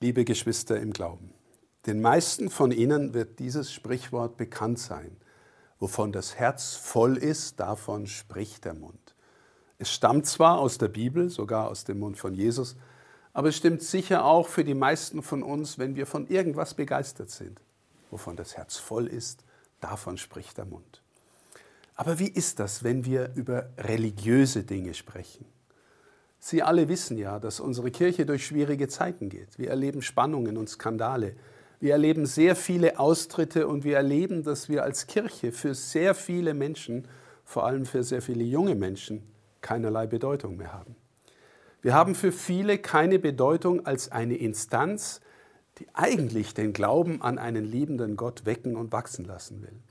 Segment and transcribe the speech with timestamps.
[0.00, 1.34] Liebe Geschwister im Glauben,
[1.86, 5.16] den meisten von Ihnen wird dieses Sprichwort bekannt sein.
[5.80, 9.16] Wovon das Herz voll ist, davon spricht der Mund.
[9.76, 12.76] Es stammt zwar aus der Bibel, sogar aus dem Mund von Jesus,
[13.32, 17.30] aber es stimmt sicher auch für die meisten von uns, wenn wir von irgendwas begeistert
[17.30, 17.60] sind.
[18.12, 19.42] Wovon das Herz voll ist,
[19.80, 21.02] davon spricht der Mund.
[21.96, 25.44] Aber wie ist das, wenn wir über religiöse Dinge sprechen?
[26.48, 29.58] Sie alle wissen ja, dass unsere Kirche durch schwierige Zeiten geht.
[29.58, 31.34] Wir erleben Spannungen und Skandale.
[31.78, 36.54] Wir erleben sehr viele Austritte und wir erleben, dass wir als Kirche für sehr viele
[36.54, 37.06] Menschen,
[37.44, 40.96] vor allem für sehr viele junge Menschen, keinerlei Bedeutung mehr haben.
[41.82, 45.20] Wir haben für viele keine Bedeutung als eine Instanz,
[45.76, 49.82] die eigentlich den Glauben an einen liebenden Gott wecken und wachsen lassen will.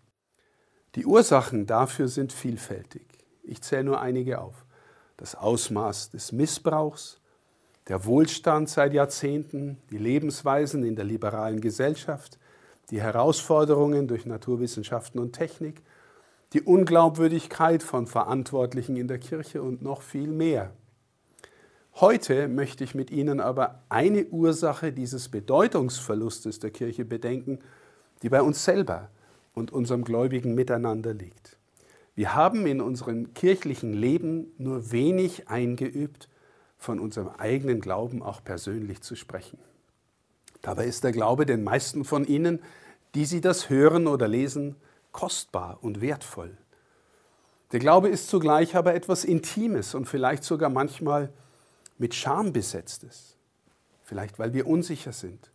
[0.96, 3.06] Die Ursachen dafür sind vielfältig.
[3.44, 4.66] Ich zähle nur einige auf.
[5.18, 7.20] Das Ausmaß des Missbrauchs,
[7.88, 12.38] der Wohlstand seit Jahrzehnten, die Lebensweisen in der liberalen Gesellschaft,
[12.92, 15.82] die Herausforderungen durch Naturwissenschaften und Technik,
[16.54, 20.72] die Unglaubwürdigkeit von Verantwortlichen in der Kirche und noch viel mehr.
[21.96, 27.60] Heute möchte ich mit Ihnen aber eine Ursache dieses Bedeutungsverlustes der Kirche bedenken,
[28.22, 29.10] die bei uns selber
[29.54, 31.57] und unserem gläubigen Miteinander liegt.
[32.18, 36.30] Wir haben in unserem kirchlichen Leben nur wenig eingeübt,
[36.76, 39.60] von unserem eigenen Glauben auch persönlich zu sprechen.
[40.64, 42.60] Dabei ist der Glaube den meisten von Ihnen,
[43.14, 44.78] die Sie das hören oder lesen,
[45.12, 46.58] kostbar und wertvoll.
[47.72, 51.32] Der Glaube ist zugleich aber etwas Intimes und vielleicht sogar manchmal
[52.00, 53.38] mit Scham besetztes.
[54.02, 55.52] Vielleicht weil wir unsicher sind.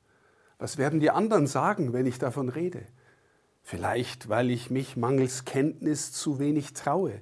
[0.58, 2.86] Was werden die anderen sagen, wenn ich davon rede?
[3.62, 7.20] Vielleicht, weil ich mich mangels Kenntnis zu wenig traue.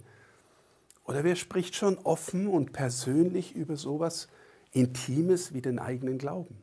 [1.05, 4.29] Oder wer spricht schon offen und persönlich über sowas
[4.73, 6.57] Intimes wie den eigenen Glauben?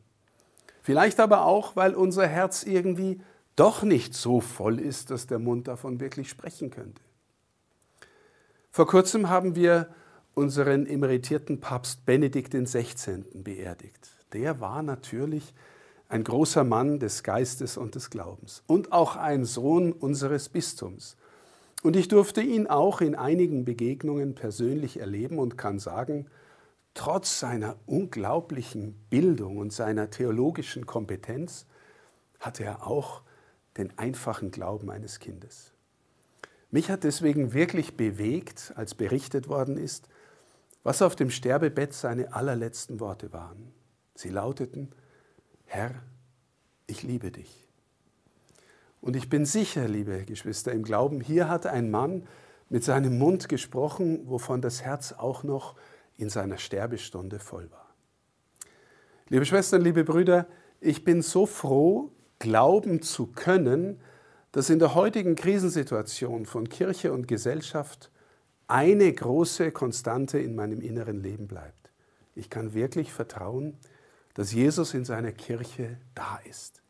[0.82, 3.20] Vielleicht aber auch, weil unser Herz irgendwie
[3.56, 7.02] doch nicht so voll ist, dass der Mund davon wirklich sprechen könnte.
[8.70, 9.88] Vor kurzem haben wir
[10.34, 13.24] unseren emeritierten Papst Benedikt XVI.
[13.34, 14.08] beerdigt.
[14.32, 15.52] Der war natürlich
[16.08, 21.16] ein großer Mann des Geistes und des Glaubens und auch ein Sohn unseres Bistums.
[21.82, 26.26] Und ich durfte ihn auch in einigen Begegnungen persönlich erleben und kann sagen,
[26.94, 31.66] trotz seiner unglaublichen Bildung und seiner theologischen Kompetenz
[32.40, 33.22] hatte er auch
[33.76, 35.72] den einfachen Glauben eines Kindes.
[36.70, 40.08] Mich hat deswegen wirklich bewegt, als berichtet worden ist,
[40.82, 43.72] was auf dem Sterbebett seine allerletzten Worte waren.
[44.14, 44.88] Sie lauteten,
[45.70, 45.94] Herr,
[46.86, 47.68] ich liebe dich.
[49.02, 52.26] Und ich bin sicher, liebe Geschwister im Glauben, hier hat ein Mann
[52.70, 55.76] mit seinem Mund gesprochen, wovon das Herz auch noch
[56.16, 57.94] in seiner Sterbestunde voll war.
[59.28, 60.46] Liebe Schwestern, liebe Brüder,
[60.80, 64.00] ich bin so froh, glauben zu können,
[64.52, 68.10] dass in der heutigen Krisensituation von Kirche und Gesellschaft
[68.68, 71.90] eine große Konstante in meinem inneren Leben bleibt.
[72.34, 73.76] Ich kann wirklich vertrauen,
[74.38, 76.80] dass Jesus in seiner Kirche da ist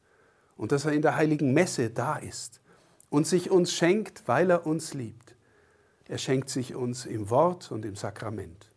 [0.58, 2.60] und dass er in der heiligen Messe da ist
[3.08, 5.34] und sich uns schenkt, weil er uns liebt.
[6.08, 8.70] Er schenkt sich uns im Wort und im Sakrament.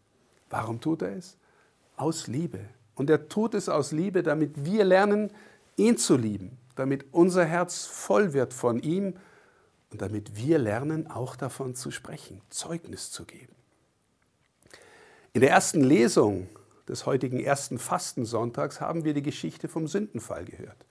[0.50, 1.36] Warum tut er es?
[1.98, 2.62] Aus Liebe.
[2.96, 5.34] Und er tut es aus Liebe, damit wir lernen,
[5.76, 9.16] ihn zu lieben, damit unser Herz voll wird von ihm
[9.90, 13.54] und damit wir lernen, auch davon zu sprechen, Zeugnis zu geben.
[15.34, 16.48] In der ersten Lesung
[16.88, 20.86] des heutigen ersten Fastensonntags haben wir die Geschichte vom Sündenfall gehört.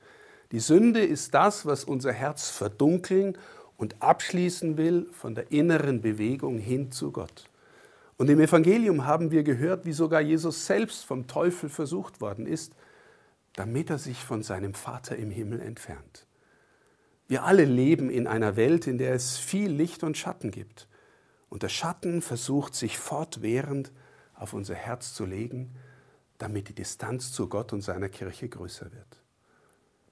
[0.52, 3.38] Die Sünde ist das, was unser Herz verdunkeln
[3.76, 7.48] und abschließen will von der inneren Bewegung hin zu Gott.
[8.16, 12.74] Und im Evangelium haben wir gehört, wie sogar Jesus selbst vom Teufel versucht worden ist,
[13.54, 16.26] damit er sich von seinem Vater im Himmel entfernt.
[17.28, 20.88] Wir alle leben in einer Welt, in der es viel Licht und Schatten gibt.
[21.48, 23.92] Und der Schatten versucht sich fortwährend
[24.40, 25.74] auf unser Herz zu legen,
[26.38, 29.22] damit die Distanz zu Gott und seiner Kirche größer wird.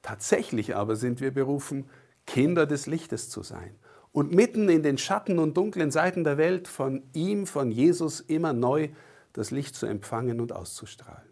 [0.02, 1.88] Tatsächlich aber sind wir berufen,
[2.26, 3.74] Kinder des Lichtes zu sein
[4.12, 8.52] und mitten in den Schatten und dunklen Seiten der Welt von ihm, von Jesus immer
[8.52, 8.90] neu
[9.32, 11.28] das Licht zu empfangen und auszustrahlen.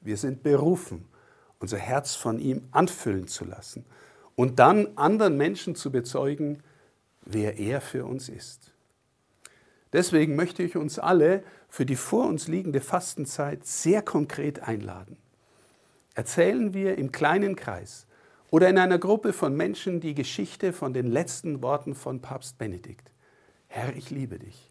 [0.00, 1.06] Wir sind berufen,
[1.58, 3.84] unser Herz von ihm anfüllen zu lassen
[4.36, 6.62] und dann anderen Menschen zu bezeugen,
[7.24, 8.71] wer er für uns ist.
[9.92, 15.16] Deswegen möchte ich uns alle für die vor uns liegende Fastenzeit sehr konkret einladen.
[16.14, 18.06] Erzählen wir im kleinen Kreis
[18.50, 23.10] oder in einer Gruppe von Menschen die Geschichte von den letzten Worten von Papst Benedikt.
[23.68, 24.70] Herr, ich liebe dich.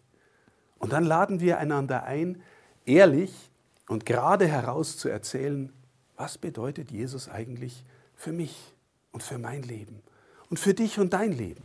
[0.78, 2.42] Und dann laden wir einander ein,
[2.84, 3.50] ehrlich
[3.88, 5.72] und gerade heraus zu erzählen,
[6.16, 7.84] was bedeutet Jesus eigentlich
[8.14, 8.74] für mich
[9.10, 10.02] und für mein Leben
[10.50, 11.64] und für dich und dein Leben?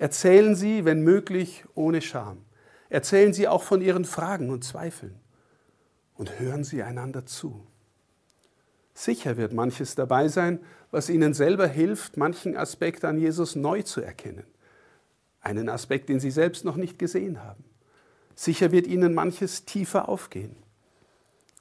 [0.00, 2.38] Erzählen Sie, wenn möglich, ohne Scham.
[2.88, 5.14] Erzählen Sie auch von Ihren Fragen und Zweifeln
[6.14, 7.66] und hören Sie einander zu.
[8.94, 10.60] Sicher wird manches dabei sein,
[10.90, 14.46] was Ihnen selber hilft, manchen Aspekt an Jesus neu zu erkennen.
[15.42, 17.62] Einen Aspekt, den Sie selbst noch nicht gesehen haben.
[18.34, 20.56] Sicher wird Ihnen manches tiefer aufgehen.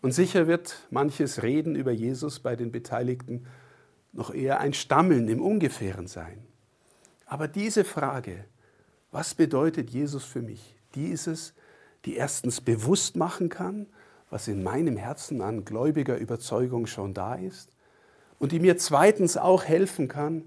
[0.01, 3.47] Und sicher wird manches Reden über Jesus bei den Beteiligten
[4.13, 6.45] noch eher ein Stammeln im Ungefähren sein.
[7.29, 8.43] Aber diese Frage,
[9.11, 11.53] was bedeutet Jesus für mich, die ist es,
[12.05, 13.85] die erstens bewusst machen kann,
[14.31, 17.69] was in meinem Herzen an gläubiger Überzeugung schon da ist
[18.39, 20.43] und die mir zweitens auch helfen kann,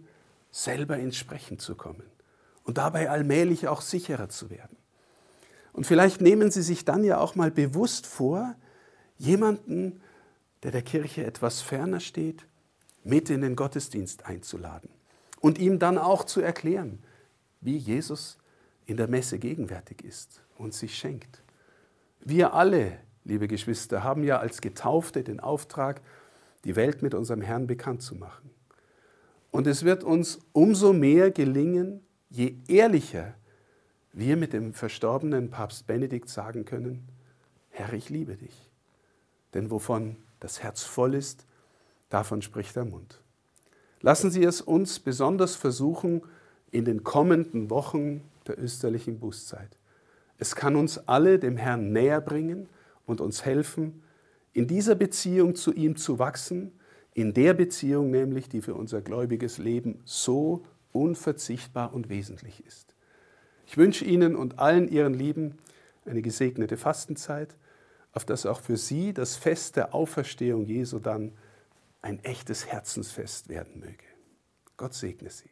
[0.50, 2.02] selber ins Sprechen zu kommen
[2.64, 4.76] und dabei allmählich auch sicherer zu werden.
[5.72, 8.56] Und vielleicht nehmen Sie sich dann ja auch mal bewusst vor,
[9.18, 10.02] jemanden,
[10.64, 12.44] der der Kirche etwas ferner steht,
[13.04, 14.90] mit in den Gottesdienst einzuladen
[15.42, 17.02] und ihm dann auch zu erklären,
[17.60, 18.38] wie Jesus
[18.86, 21.42] in der Messe gegenwärtig ist und sich schenkt.
[22.20, 26.00] Wir alle, liebe Geschwister, haben ja als Getaufte den Auftrag,
[26.64, 28.50] die Welt mit unserem Herrn bekannt zu machen.
[29.50, 33.34] Und es wird uns umso mehr gelingen, je ehrlicher
[34.12, 37.08] wir mit dem verstorbenen Papst Benedikt sagen können,
[37.70, 38.70] Herr, ich liebe dich.
[39.54, 41.46] Denn wovon das Herz voll ist,
[42.10, 43.21] davon spricht der Mund.
[44.02, 46.22] Lassen Sie es uns besonders versuchen
[46.72, 49.78] in den kommenden Wochen der österlichen Bußzeit.
[50.38, 52.68] Es kann uns alle dem Herrn näher bringen
[53.06, 54.02] und uns helfen,
[54.52, 56.72] in dieser Beziehung zu ihm zu wachsen,
[57.14, 62.94] in der Beziehung nämlich, die für unser gläubiges Leben so unverzichtbar und wesentlich ist.
[63.66, 65.58] Ich wünsche Ihnen und allen Ihren Lieben
[66.04, 67.56] eine gesegnete Fastenzeit,
[68.12, 71.32] auf dass auch für Sie das Fest der Auferstehung Jesu dann
[72.02, 74.04] ein echtes Herzensfest werden möge.
[74.76, 75.50] Gott segne Sie.